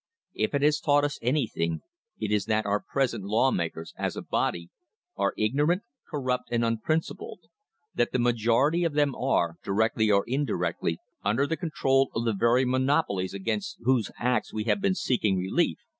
If 0.33 0.55
it 0.55 0.63
has 0.63 0.79
taught 0.79 1.03
us 1.03 1.19
anything, 1.21 1.81
it 2.17 2.31
is 2.31 2.45
that 2.45 2.65
our 2.65 2.79
present 2.79 3.23
law 3.25 3.51
makers, 3.51 3.93
as 3.95 4.15
a 4.17 4.23
body, 4.23 4.71
are 5.15 5.35
ignorant, 5.37 5.83
corrupt 6.09 6.45
and 6.51 6.65
unprincipled; 6.65 7.41
that 7.93 8.11
the 8.11 8.17
majority 8.17 8.83
of 8.83 8.93
them 8.93 9.13
are, 9.13 9.57
directly 9.63 10.09
or 10.09 10.23
indirectly, 10.25 10.97
under 11.23 11.45
the 11.45 11.55
control 11.55 12.09
of 12.15 12.25
the 12.25 12.33
very 12.33 12.65
monopolies 12.65 13.35
against 13.35 13.77
whose 13.83 14.09
acts 14.17 14.51
we 14.51 14.63
have 14.63 14.81
been 14.81 14.95
seek 14.95 15.23
ing 15.23 15.37
relief. 15.37 15.77